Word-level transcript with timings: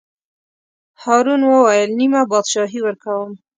هارون 1.03 1.41
وویل: 1.45 1.89
نیمه 1.99 2.21
بادشاهي 2.31 2.79
ورکووم. 2.83 3.31